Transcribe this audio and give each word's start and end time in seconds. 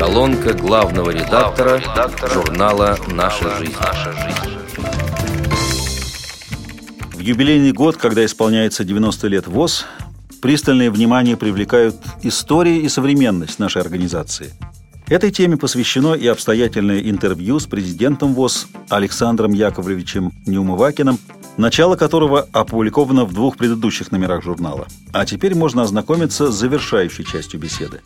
Колонка 0.00 0.54
главного 0.54 1.10
редактора, 1.10 1.76
редактора 1.76 2.32
журнала 2.32 2.96
«Наша 3.08 3.54
жизнь». 3.58 3.74
«Наша 3.78 4.12
жизнь». 4.14 4.58
В 7.12 7.18
юбилейный 7.18 7.72
год, 7.72 7.98
когда 7.98 8.24
исполняется 8.24 8.82
90 8.82 9.28
лет 9.28 9.46
ВОЗ, 9.46 9.84
пристальное 10.40 10.90
внимание 10.90 11.36
привлекают 11.36 11.96
история 12.22 12.78
и 12.78 12.88
современность 12.88 13.58
нашей 13.58 13.82
организации. 13.82 14.54
Этой 15.06 15.30
теме 15.30 15.58
посвящено 15.58 16.14
и 16.14 16.26
обстоятельное 16.28 17.02
интервью 17.02 17.60
с 17.60 17.66
президентом 17.66 18.32
ВОЗ 18.32 18.68
Александром 18.88 19.52
Яковлевичем 19.52 20.32
Неумывакиным, 20.46 21.18
начало 21.58 21.96
которого 21.96 22.48
опубликовано 22.52 23.26
в 23.26 23.34
двух 23.34 23.58
предыдущих 23.58 24.12
номерах 24.12 24.42
журнала. 24.42 24.88
А 25.12 25.26
теперь 25.26 25.54
можно 25.54 25.82
ознакомиться 25.82 26.50
с 26.50 26.54
завершающей 26.54 27.22
частью 27.22 27.60
беседы. 27.60 28.00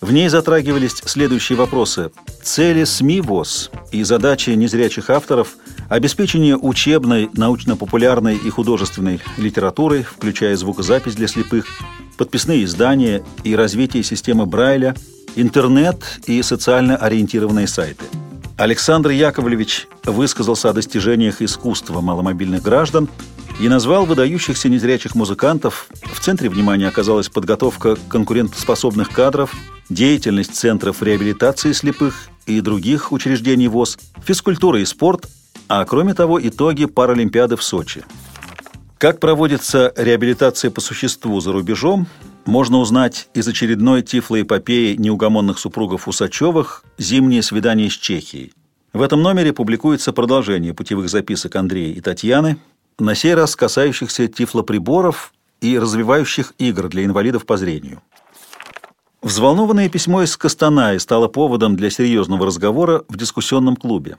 В 0.00 0.12
ней 0.12 0.28
затрагивались 0.28 1.02
следующие 1.04 1.58
вопросы. 1.58 2.12
Цели 2.42 2.84
СМИ 2.84 3.20
ВОЗ 3.20 3.70
и 3.90 4.04
задачи 4.04 4.50
незрячих 4.50 5.10
авторов, 5.10 5.56
обеспечение 5.88 6.56
учебной, 6.56 7.28
научно-популярной 7.34 8.36
и 8.36 8.48
художественной 8.48 9.20
литературой, 9.36 10.04
включая 10.04 10.54
звукозапись 10.54 11.16
для 11.16 11.26
слепых, 11.26 11.66
подписные 12.16 12.64
издания 12.64 13.24
и 13.42 13.56
развитие 13.56 14.04
системы 14.04 14.46
Брайля, 14.46 14.94
интернет 15.34 16.20
и 16.26 16.42
социально 16.42 16.96
ориентированные 16.96 17.66
сайты. 17.66 18.04
Александр 18.56 19.10
Яковлевич 19.10 19.88
высказался 20.04 20.70
о 20.70 20.72
достижениях 20.72 21.42
искусства 21.42 22.00
маломобильных 22.00 22.62
граждан 22.62 23.08
и 23.60 23.68
назвал 23.68 24.06
выдающихся 24.06 24.68
незрячих 24.68 25.16
музыкантов. 25.16 25.88
В 26.04 26.20
центре 26.20 26.48
внимания 26.48 26.86
оказалась 26.86 27.28
подготовка 27.28 27.96
конкурентоспособных 28.08 29.10
кадров– 29.10 29.52
деятельность 29.88 30.54
центров 30.54 31.02
реабилитации 31.02 31.72
слепых 31.72 32.28
и 32.46 32.60
других 32.60 33.12
учреждений 33.12 33.68
ВОЗ, 33.68 33.98
физкультура 34.24 34.80
и 34.80 34.84
спорт, 34.84 35.26
а 35.68 35.84
кроме 35.84 36.14
того 36.14 36.40
итоги 36.40 36.86
Паралимпиады 36.86 37.56
в 37.56 37.62
Сочи. 37.62 38.04
Как 38.98 39.20
проводится 39.20 39.92
реабилитация 39.96 40.70
по 40.70 40.80
существу 40.80 41.40
за 41.40 41.52
рубежом, 41.52 42.06
можно 42.46 42.78
узнать 42.78 43.28
из 43.34 43.46
очередной 43.46 44.02
тифлоэпопеи 44.02 44.96
неугомонных 44.96 45.58
супругов 45.58 46.08
Усачевых 46.08 46.82
«Зимнее 46.96 47.42
свидание 47.42 47.90
с 47.90 47.92
Чехией». 47.92 48.52
В 48.92 49.02
этом 49.02 49.22
номере 49.22 49.52
публикуется 49.52 50.12
продолжение 50.12 50.74
путевых 50.74 51.10
записок 51.10 51.54
Андрея 51.56 51.94
и 51.94 52.00
Татьяны, 52.00 52.58
на 52.98 53.14
сей 53.14 53.34
раз 53.34 53.54
касающихся 53.54 54.26
тифлоприборов 54.26 55.32
и 55.60 55.78
развивающих 55.78 56.54
игр 56.58 56.88
для 56.88 57.04
инвалидов 57.04 57.46
по 57.46 57.56
зрению. 57.56 58.02
Взволнованное 59.20 59.88
письмо 59.88 60.22
из 60.22 60.36
Костанаи 60.36 60.96
стало 60.98 61.26
поводом 61.26 61.74
для 61.74 61.90
серьезного 61.90 62.46
разговора 62.46 63.02
в 63.08 63.16
дискуссионном 63.16 63.74
клубе. 63.74 64.16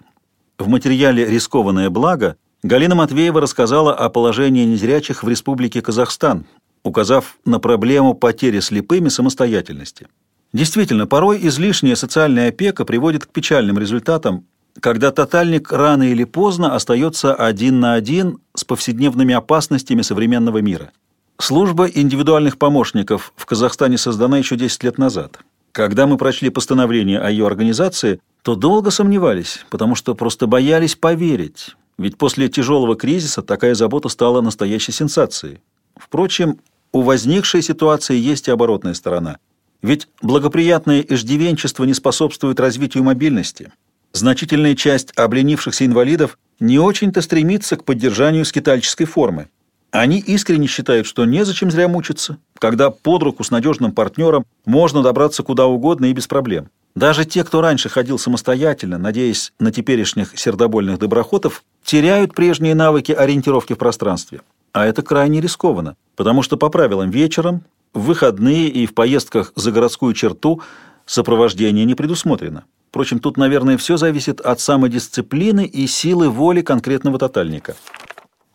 В 0.58 0.68
материале 0.68 1.26
«Рискованное 1.26 1.90
благо» 1.90 2.36
Галина 2.64 2.96
Матвеева 2.96 3.40
рассказала 3.40 3.96
о 3.96 4.10
положении 4.10 4.66
незрячих 4.66 5.24
в 5.24 5.30
Республике 5.30 5.82
Казахстан, 5.82 6.46
указав 6.84 7.38
на 7.46 7.60
проблему 7.60 8.14
потери 8.14 8.60
слепыми 8.60 9.08
самостоятельности. 9.08 10.08
Действительно, 10.52 11.08
порой 11.08 11.40
излишняя 11.48 11.96
социальная 11.96 12.50
опека 12.50 12.84
приводит 12.84 13.26
к 13.26 13.30
печальным 13.30 13.80
результатам, 13.80 14.48
когда 14.82 15.12
тотальник 15.12 15.72
рано 15.72 16.04
или 16.12 16.26
поздно 16.26 16.76
остается 16.76 17.34
один 17.34 17.80
на 17.80 17.94
один 17.94 18.40
с 18.54 18.66
повседневными 18.66 19.34
опасностями 19.34 20.02
современного 20.02 20.58
мира– 20.58 20.92
Служба 21.42 21.86
индивидуальных 21.88 22.58
помощников 22.58 23.34
в 23.38 23.46
Казахстане 23.46 23.98
создана 23.98 24.38
еще 24.38 24.58
10 24.58 24.84
лет 24.84 24.98
назад. 24.98 25.40
Когда 25.72 26.06
мы 26.06 26.18
прочли 26.18 26.50
постановление 26.50 27.20
о 27.20 27.30
ее 27.32 27.48
организации, 27.48 28.20
то 28.44 28.56
долго 28.56 28.92
сомневались, 28.92 29.66
потому 29.70 29.96
что 29.96 30.16
просто 30.16 30.48
боялись 30.48 30.96
поверить. 30.96 31.76
Ведь 31.98 32.18
после 32.18 32.50
тяжелого 32.50 32.96
кризиса 32.96 33.42
такая 33.42 33.74
забота 33.74 34.10
стала 34.10 34.42
настоящей 34.42 34.92
сенсацией. 34.92 35.62
Впрочем, 35.96 36.60
у 36.92 37.02
возникшей 37.04 37.62
ситуации 37.62 38.18
есть 38.18 38.50
и 38.50 38.52
оборотная 38.52 38.94
сторона. 38.94 39.38
Ведь 39.82 40.10
благоприятное 40.22 41.00
иждивенчество 41.08 41.86
не 41.86 41.94
способствует 41.94 42.60
развитию 42.60 43.04
мобильности. 43.06 43.72
Значительная 44.12 44.76
часть 44.76 45.18
обленившихся 45.18 45.86
инвалидов 45.86 46.38
не 46.60 46.80
очень-то 46.80 47.22
стремится 47.22 47.78
к 47.78 47.86
поддержанию 47.86 48.44
скитальческой 48.44 49.06
формы. 49.06 49.48
Они 49.92 50.20
искренне 50.20 50.68
считают, 50.68 51.08
что 51.08 51.26
незачем 51.26 51.72
зря 51.72 51.88
мучиться, 51.88 52.38
когда 52.60 52.92
под 52.92 53.24
руку 53.24 53.44
с 53.44 53.50
надежным 53.50 53.92
партнером 53.92 54.46
можно 54.66 55.02
добраться 55.02 55.42
куда 55.42 55.66
угодно 55.66 56.06
и 56.06 56.14
без 56.14 56.28
проблем. 56.28 56.70
Даже 56.96 57.26
те, 57.26 57.44
кто 57.44 57.62
раньше 57.62 57.90
ходил 57.90 58.20
самостоятельно, 58.20 58.98
надеясь 58.98 59.52
на 59.60 59.72
теперешних 59.72 60.38
сердобольных 60.38 61.00
доброхотов, 61.00 61.64
теряют 61.84 62.36
прежние 62.36 62.76
навыки 62.76 63.12
ориентировки 63.12 63.74
в 63.74 63.78
пространстве. 63.78 64.42
А 64.74 64.86
это 64.86 65.02
крайне 65.02 65.42
рискованно, 65.42 65.96
потому 66.16 66.44
что 66.44 66.58
по 66.58 66.70
правилам 66.70 67.10
вечером, 67.10 67.64
в 67.94 68.02
выходные 68.02 68.68
и 68.68 68.86
в 68.86 68.94
поездках 68.94 69.54
за 69.56 69.72
городскую 69.72 70.14
черту 70.14 70.62
сопровождение 71.06 71.86
не 71.86 71.96
предусмотрено. 71.96 72.66
Впрочем, 72.90 73.20
тут, 73.20 73.38
наверное, 73.38 73.78
все 73.78 73.98
зависит 73.98 74.42
от 74.42 74.60
самодисциплины 74.60 75.66
и 75.66 75.88
силы 75.88 76.30
воли 76.30 76.62
конкретного 76.62 77.18
тотальника. 77.18 77.76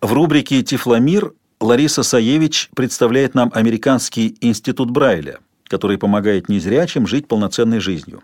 В 0.04 0.12
рубрике 0.12 0.62
«Тифломир» 0.62 1.32
Лариса 1.62 2.02
Саевич 2.02 2.68
представляет 2.76 3.34
нам 3.34 3.50
Американский 3.54 4.36
институт 4.42 4.90
Брайля, 4.90 5.38
который 5.66 5.96
помогает 5.96 6.50
незрячим 6.50 7.06
жить 7.06 7.26
полноценной 7.26 7.80
жизнью. 7.80 8.20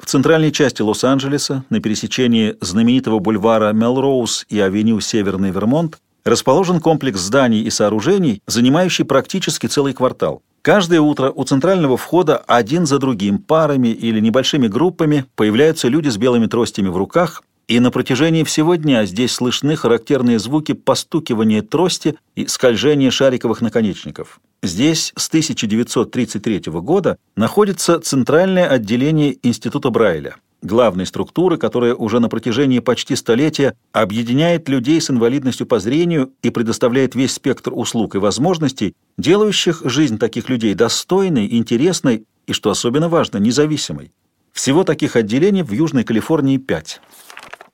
В 0.00 0.06
центральной 0.06 0.50
части 0.50 0.82
Лос-Анджелеса, 0.82 1.62
на 1.70 1.80
пересечении 1.80 2.56
знаменитого 2.60 3.20
бульвара 3.20 3.72
Мелроуз 3.72 4.44
и 4.48 4.58
авеню 4.58 4.98
Северный 4.98 5.52
Вермонт, 5.52 5.98
расположен 6.24 6.80
комплекс 6.80 7.20
зданий 7.20 7.62
и 7.62 7.70
сооружений, 7.70 8.42
занимающий 8.48 9.04
практически 9.04 9.68
целый 9.68 9.92
квартал. 9.92 10.42
Каждое 10.62 11.00
утро 11.00 11.30
у 11.30 11.44
центрального 11.44 11.96
входа 11.96 12.38
один 12.38 12.86
за 12.86 12.98
другим, 12.98 13.38
парами 13.38 13.88
или 13.88 14.18
небольшими 14.18 14.66
группами 14.66 15.26
появляются 15.36 15.86
люди 15.86 16.08
с 16.08 16.16
белыми 16.16 16.46
тростями 16.46 16.88
в 16.88 16.96
руках 16.96 17.44
и 17.70 17.78
на 17.78 17.92
протяжении 17.92 18.42
всего 18.42 18.74
дня 18.74 19.06
здесь 19.06 19.30
слышны 19.30 19.76
характерные 19.76 20.40
звуки 20.40 20.72
постукивания 20.72 21.62
трости 21.62 22.16
и 22.34 22.48
скольжения 22.48 23.12
шариковых 23.12 23.60
наконечников. 23.60 24.40
Здесь 24.60 25.12
с 25.14 25.28
1933 25.28 26.62
года 26.80 27.16
находится 27.36 28.00
Центральное 28.00 28.66
отделение 28.66 29.36
Института 29.44 29.90
Брайля, 29.90 30.34
главной 30.62 31.06
структуры, 31.06 31.58
которая 31.58 31.94
уже 31.94 32.18
на 32.18 32.28
протяжении 32.28 32.80
почти 32.80 33.14
столетия 33.14 33.76
объединяет 33.92 34.68
людей 34.68 35.00
с 35.00 35.08
инвалидностью 35.08 35.64
по 35.64 35.78
зрению 35.78 36.32
и 36.42 36.50
предоставляет 36.50 37.14
весь 37.14 37.34
спектр 37.34 37.70
услуг 37.72 38.16
и 38.16 38.18
возможностей, 38.18 38.94
делающих 39.16 39.82
жизнь 39.84 40.18
таких 40.18 40.48
людей 40.48 40.74
достойной, 40.74 41.46
интересной 41.46 42.24
и, 42.48 42.52
что 42.52 42.70
особенно 42.70 43.08
важно, 43.08 43.38
независимой. 43.38 44.10
Всего 44.50 44.82
таких 44.82 45.14
отделений 45.14 45.62
в 45.62 45.70
Южной 45.70 46.02
Калифорнии 46.02 46.56
пять. 46.56 47.00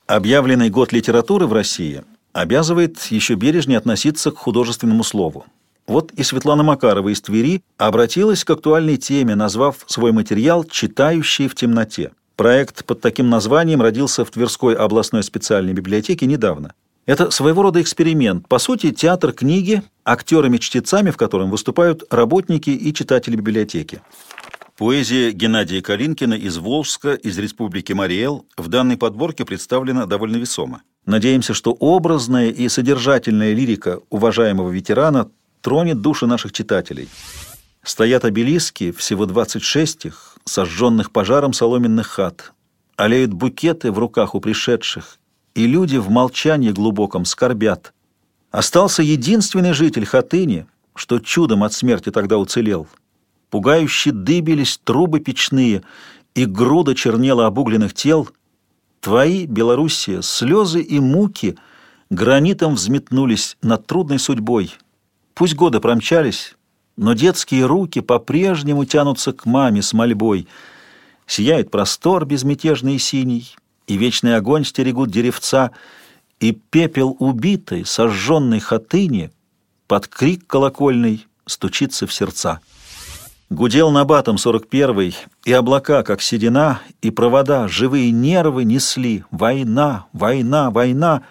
Объявленный 0.06 0.70
год 0.70 0.92
литературы 0.92 1.48
в 1.48 1.52
России 1.52 2.04
обязывает 2.32 3.02
еще 3.06 3.34
бережнее 3.34 3.78
относиться 3.78 4.30
к 4.30 4.36
художественному 4.36 5.02
слову. 5.02 5.46
Вот 5.88 6.12
и 6.12 6.22
Светлана 6.22 6.62
Макарова 6.62 7.08
из 7.08 7.20
Твери 7.20 7.62
обратилась 7.76 8.44
к 8.44 8.50
актуальной 8.50 8.98
теме, 8.98 9.34
назвав 9.34 9.78
свой 9.86 10.12
материал 10.12 10.62
«Читающие 10.62 11.48
в 11.48 11.56
темноте». 11.56 12.12
Проект 12.36 12.84
под 12.84 13.00
таким 13.00 13.30
названием 13.30 13.82
родился 13.82 14.24
в 14.24 14.30
Тверской 14.30 14.74
областной 14.74 15.24
специальной 15.24 15.72
библиотеке 15.72 16.26
недавно. 16.26 16.74
Это 17.06 17.32
своего 17.32 17.62
рода 17.62 17.82
эксперимент. 17.82 18.46
По 18.46 18.60
сути, 18.60 18.92
театр 18.92 19.32
книги, 19.32 19.82
актерами-чтецами, 20.04 21.10
в 21.10 21.16
котором 21.16 21.50
выступают 21.50 22.04
работники 22.10 22.70
и 22.70 22.94
читатели 22.94 23.34
библиотеки. 23.34 24.02
Поэзия 24.76 25.32
Геннадия 25.32 25.80
Калинкина 25.80 26.34
из 26.34 26.58
Волжска, 26.58 27.14
из 27.14 27.38
Республики 27.38 27.94
Мариэл 27.94 28.44
в 28.58 28.68
данной 28.68 28.98
подборке 28.98 29.46
представлена 29.46 30.04
довольно 30.04 30.36
весомо. 30.36 30.82
Надеемся, 31.06 31.54
что 31.54 31.72
образная 31.72 32.50
и 32.50 32.68
содержательная 32.68 33.54
лирика 33.54 34.00
уважаемого 34.10 34.70
ветерана 34.70 35.30
тронет 35.62 36.02
души 36.02 36.26
наших 36.26 36.52
читателей. 36.52 37.08
Стоят 37.82 38.26
обелиски, 38.26 38.92
всего 38.92 39.24
26 39.24 40.04
их, 40.04 40.36
сожженных 40.44 41.10
пожаром 41.10 41.54
соломенных 41.54 42.08
хат. 42.08 42.52
Олеют 42.96 43.32
букеты 43.32 43.90
в 43.90 43.98
руках 43.98 44.34
у 44.34 44.40
пришедших, 44.40 45.18
и 45.54 45.66
люди 45.66 45.96
в 45.96 46.10
молчании 46.10 46.70
глубоком 46.70 47.24
скорбят. 47.24 47.94
Остался 48.50 49.02
единственный 49.02 49.72
житель 49.72 50.04
Хатыни, 50.04 50.66
что 50.94 51.18
чудом 51.18 51.64
от 51.64 51.72
смерти 51.72 52.10
тогда 52.10 52.36
уцелел— 52.36 52.86
Пугающе 53.50 54.10
дыбились 54.10 54.80
трубы 54.82 55.20
печные, 55.20 55.82
и 56.34 56.44
груда 56.44 56.94
чернела 56.94 57.46
обугленных 57.46 57.94
тел. 57.94 58.28
Твои, 59.00 59.46
Белоруссия, 59.46 60.20
слезы 60.22 60.82
и 60.82 60.98
муки 61.00 61.56
гранитом 62.10 62.74
взметнулись 62.74 63.56
над 63.62 63.86
трудной 63.86 64.18
судьбой. 64.18 64.74
Пусть 65.34 65.54
годы 65.54 65.80
промчались, 65.80 66.56
но 66.96 67.12
детские 67.12 67.66
руки 67.66 68.00
по-прежнему 68.00 68.84
тянутся 68.84 69.32
к 69.32 69.46
маме 69.46 69.82
с 69.82 69.92
мольбой. 69.92 70.48
Сияет 71.26 71.70
простор 71.70 72.24
безмятежный 72.24 72.96
и 72.96 72.98
синий, 72.98 73.54
и 73.86 73.96
вечный 73.96 74.36
огонь 74.36 74.64
стерегут 74.64 75.10
деревца, 75.10 75.70
и 76.40 76.52
пепел 76.52 77.16
убитой, 77.18 77.84
сожженной 77.84 78.60
хатыни 78.60 79.30
под 79.86 80.08
крик 80.08 80.46
колокольный 80.46 81.26
стучится 81.46 82.06
в 82.06 82.12
сердца. 82.12 82.60
Гудел 83.48 83.92
на 83.92 84.04
батом 84.04 84.38
сорок 84.38 84.66
первый, 84.66 85.16
и 85.44 85.52
облака, 85.52 86.02
как 86.02 86.20
седина, 86.20 86.80
и 87.00 87.12
провода, 87.12 87.68
живые 87.68 88.10
нервы 88.10 88.64
несли. 88.64 89.22
Война, 89.30 90.06
война, 90.12 90.72
война. 90.72 91.22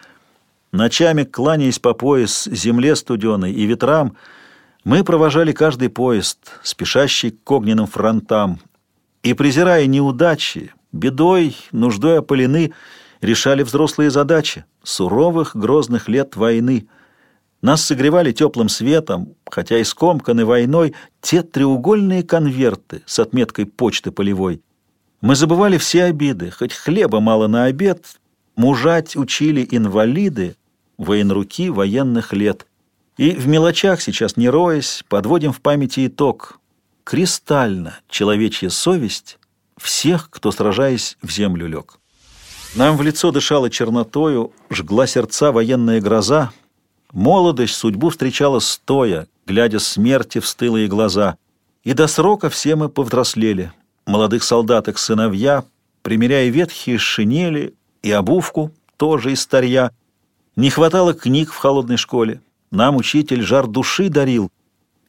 Ночами, 0.71 1.23
кланяясь 1.23 1.79
по 1.79 1.93
пояс 1.93 2.45
земле 2.45 2.95
студеной 2.95 3.51
и 3.51 3.65
ветрам, 3.65 4.15
мы 4.85 5.03
провожали 5.03 5.51
каждый 5.51 5.89
поезд, 5.89 6.39
спешащий 6.63 7.31
к 7.31 7.51
огненным 7.51 7.85
фронтам, 7.85 8.61
и, 9.21 9.33
презирая 9.33 9.85
неудачи, 9.85 10.71
бедой, 10.93 11.57
нуждой 11.73 12.19
опалены, 12.19 12.71
решали 13.19 13.63
взрослые 13.63 14.09
задачи 14.09 14.63
суровых 14.83 15.53
грозных 15.53 16.07
лет 16.07 16.37
войны. 16.37 16.87
Нас 17.65 17.83
согревали 17.83 18.31
теплым 18.31 18.69
светом, 18.69 19.33
хотя 19.49 19.79
и 19.79 19.83
скомканы 19.83 20.45
войной, 20.45 20.93
те 21.19 21.41
треугольные 21.41 22.21
конверты 22.21 23.01
с 23.07 23.17
отметкой 23.17 23.65
почты 23.65 24.11
полевой. 24.11 24.61
Мы 25.19 25.35
забывали 25.35 25.79
все 25.79 26.03
обиды, 26.03 26.51
хоть 26.51 26.73
хлеба 26.73 27.19
мало 27.19 27.47
на 27.47 27.63
обед, 27.63 28.19
мужать 28.55 29.15
учили 29.15 29.67
инвалиды, 29.71 30.57
военруки 30.99 31.69
военных 31.69 32.33
лет. 32.33 32.67
И 33.17 33.31
в 33.31 33.47
мелочах 33.47 33.99
сейчас 33.99 34.37
не 34.37 34.47
роясь, 34.47 35.03
подводим 35.09 35.51
в 35.51 35.59
памяти 35.59 36.05
итог. 36.05 36.59
Кристально 37.03 37.97
человечья 38.07 38.69
совесть 38.69 39.39
всех, 39.75 40.29
кто, 40.29 40.51
сражаясь, 40.51 41.17
в 41.23 41.31
землю 41.31 41.65
лег. 41.65 41.97
Нам 42.75 42.95
в 42.95 43.01
лицо 43.01 43.31
дышала 43.31 43.71
чернотою, 43.71 44.53
жгла 44.69 45.07
сердца 45.07 45.51
военная 45.51 45.99
гроза. 45.99 46.51
Молодость 47.15 47.75
судьбу 47.75 48.09
встречала 48.09 48.59
стоя, 48.59 49.27
глядя 49.47 49.79
смерти 49.79 50.39
в 50.39 50.45
стылые 50.45 50.89
глаза. 50.89 51.37
И 51.85 51.93
до 51.93 52.07
срока 52.07 52.49
все 52.49 52.75
мы 52.75 52.89
повзрослели. 52.89 53.71
Молодых 54.05 54.43
солдат 54.43 54.89
их 54.89 54.97
сыновья, 54.97 55.63
примеряя 56.01 56.49
ветхие 56.49 56.97
шинели 56.97 57.73
и 58.03 58.11
обувку, 58.11 58.73
тоже 58.97 59.31
из 59.31 59.39
старья. 59.39 59.91
Не 60.57 60.69
хватало 60.69 61.13
книг 61.13 61.53
в 61.53 61.55
холодной 61.55 61.95
школе. 61.95 62.41
Нам 62.69 62.97
учитель 62.97 63.43
жар 63.43 63.65
души 63.65 64.09
дарил. 64.09 64.51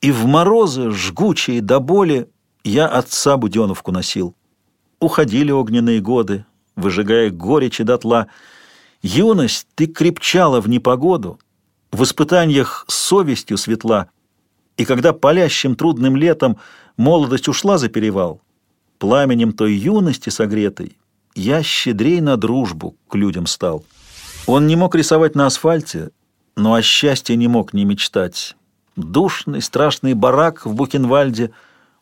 И 0.00 0.12
в 0.12 0.26
морозы, 0.26 0.93
жгучие 0.93 1.61
до 1.61 1.81
боли, 1.81 2.29
я 2.62 2.87
отца 2.87 3.37
Буденовку 3.37 3.91
носил. 3.91 4.32
Уходили 5.00 5.50
огненные 5.50 6.00
годы, 6.00 6.44
выжигая 6.76 7.31
горечи 7.31 7.82
дотла. 7.82 8.29
Юность 9.03 9.67
ты 9.75 9.87
крепчала 9.87 10.61
в 10.61 10.69
непогоду, 10.69 11.41
в 11.92 12.02
испытаниях 12.02 12.84
совестью 12.88 13.56
светла, 13.58 14.08
и 14.76 14.84
когда 14.84 15.12
палящим 15.12 15.74
трудным 15.74 16.16
летом 16.16 16.58
молодость 16.96 17.48
ушла 17.48 17.78
за 17.78 17.88
перевал, 17.88 18.40
пламенем 18.98 19.52
той 19.52 19.74
юности 19.74 20.30
согретой, 20.30 20.96
я 21.34 21.62
щедрей 21.62 22.20
на 22.20 22.36
дружбу 22.36 22.96
к 23.08 23.14
людям 23.14 23.46
стал. 23.46 23.84
Он 24.46 24.66
не 24.66 24.76
мог 24.76 24.94
рисовать 24.94 25.34
на 25.34 25.46
асфальте, 25.46 26.10
но 26.56 26.74
о 26.74 26.82
счастье 26.82 27.36
не 27.36 27.48
мог 27.48 27.72
не 27.72 27.84
мечтать. 27.84 28.56
Душный, 28.96 29.60
страшный 29.60 30.14
барак 30.14 30.64
в 30.64 30.74
Букенвальде 30.74 31.50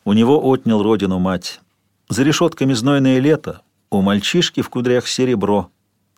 у 0.04 0.12
него 0.12 0.40
отнял 0.40 0.82
родину 0.82 1.18
мать. 1.18 1.60
За 2.08 2.22
решетками 2.22 2.74
знойное 2.74 3.18
лето, 3.18 3.62
у 3.90 4.00
мальчишки 4.02 4.60
в 4.60 4.68
кудрях 4.68 5.08
серебро. 5.08 5.70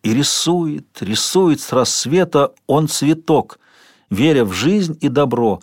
И 0.03 0.15
рисует, 0.15 0.87
рисует 1.01 1.61
с 1.61 1.73
рассвета 1.73 2.53
он 2.67 2.89
цветок, 2.89 3.59
веря 4.11 4.45
в 4.45 4.53
жизнь 4.53 4.97
и 5.01 5.09
добро. 5.09 5.61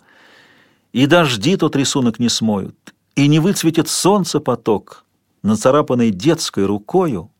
И 0.92 1.06
дожди 1.06 1.56
тот 1.56 1.76
рисунок 1.76 2.18
не 2.18 2.28
смоют, 2.28 2.94
и 3.16 3.26
не 3.26 3.38
выцветит 3.38 3.88
солнце 3.88 4.40
поток, 4.40 5.04
нацарапанный 5.42 6.10
детской 6.10 6.66
рукою 6.66 7.30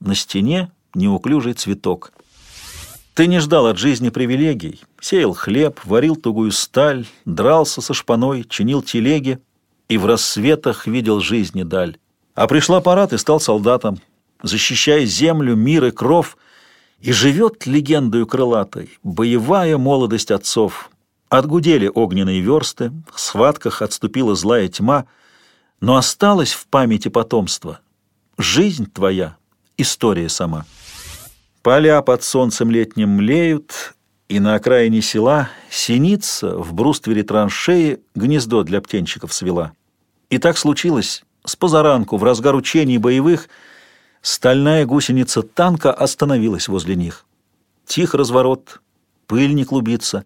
на 0.00 0.14
стене 0.14 0.70
неуклюжий 0.94 1.54
цветок. 1.54 2.12
Ты 3.14 3.26
не 3.26 3.40
ждал 3.40 3.66
от 3.66 3.78
жизни 3.78 4.10
привилегий, 4.10 4.80
сеял 5.00 5.34
хлеб, 5.34 5.80
варил 5.84 6.14
тугую 6.14 6.52
сталь, 6.52 7.04
дрался 7.24 7.80
со 7.80 7.92
шпаной, 7.92 8.44
чинил 8.44 8.80
телеги 8.80 9.40
и 9.88 9.98
в 9.98 10.06
рассветах 10.06 10.86
видел 10.86 11.20
жизни 11.20 11.64
даль. 11.64 11.96
А 12.34 12.46
пришла 12.46 12.80
пора, 12.80 13.08
ты 13.08 13.18
стал 13.18 13.40
солдатом, 13.40 13.98
защищая 14.42 15.04
землю, 15.04 15.56
мир 15.56 15.86
и 15.86 15.90
кров, 15.90 16.36
и 17.00 17.12
живет 17.12 17.66
легендою 17.66 18.26
крылатой 18.26 18.98
боевая 19.02 19.78
молодость 19.78 20.30
отцов. 20.30 20.90
Отгудели 21.28 21.90
огненные 21.92 22.40
версты, 22.40 22.90
в 23.12 23.20
схватках 23.20 23.82
отступила 23.82 24.34
злая 24.34 24.68
тьма, 24.68 25.06
но 25.80 25.96
осталась 25.96 26.52
в 26.52 26.66
памяти 26.66 27.08
потомства. 27.08 27.80
Жизнь 28.38 28.90
твоя— 28.90 29.36
история 29.76 30.28
сама. 30.28 30.64
Поля 31.62 32.00
под 32.02 32.24
солнцем 32.24 32.70
летним 32.70 33.10
млеют, 33.10 33.94
и 34.28 34.40
на 34.40 34.54
окраине 34.54 35.02
села 35.02 35.48
синица 35.70 36.56
в 36.56 36.72
бруствере 36.72 37.22
траншеи 37.22 38.00
гнездо 38.14 38.62
для 38.62 38.80
птенчиков 38.80 39.32
свела. 39.32 39.72
И 40.30 40.38
так 40.38 40.58
случилось, 40.58 41.24
с 41.44 41.56
позаранку, 41.56 42.16
в 42.16 42.24
разгар 42.24 42.54
учений 42.54 42.98
боевых— 42.98 43.48
Стальная 44.22 44.84
гусеница 44.84 45.42
танка 45.42 45.92
остановилась 45.92 46.68
возле 46.68 46.96
них. 46.96 47.24
Тих 47.86 48.14
разворот, 48.14 48.80
пыль 49.26 49.54
не 49.54 49.64
клубится, 49.64 50.24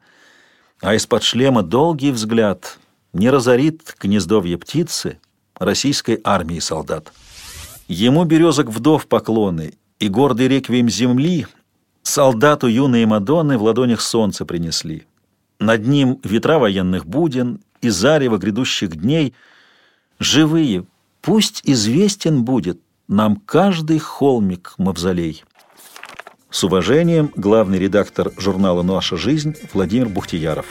а 0.80 0.94
из-под 0.94 1.22
шлема 1.22 1.62
долгий 1.62 2.10
взгляд 2.10 2.78
не 3.12 3.30
разорит 3.30 3.96
гнездовье 4.00 4.58
птицы 4.58 5.20
российской 5.54 6.20
армии 6.24 6.58
солдат. 6.58 7.12
Ему 7.86 8.24
березок 8.24 8.68
вдов 8.68 9.06
поклоны 9.06 9.74
и 9.98 10.08
гордый 10.08 10.48
реквием 10.48 10.88
земли 10.88 11.46
солдату 12.02 12.66
юные 12.66 13.06
Мадонны 13.06 13.58
в 13.58 13.62
ладонях 13.62 14.00
солнце 14.00 14.44
принесли. 14.44 15.06
Над 15.58 15.86
ним 15.86 16.18
ветра 16.24 16.58
военных 16.58 17.06
буден 17.06 17.60
и 17.80 17.90
зарево 17.90 18.38
грядущих 18.38 18.96
дней. 18.96 19.34
Живые, 20.18 20.86
пусть 21.20 21.62
известен 21.64 22.44
будет 22.44 22.80
нам 23.12 23.37
каждый 23.37 23.99
холмик 23.99 24.75
мавзолей. 24.78 25.45
С 26.50 26.64
уважением, 26.64 27.31
главный 27.37 27.78
редактор 27.78 28.33
журнала 28.37 28.83
«Наша 28.83 29.16
жизнь» 29.16 29.54
Владимир 29.73 30.09
Бухтияров. 30.09 30.66